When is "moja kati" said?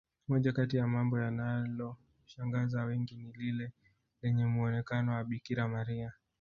0.27-0.77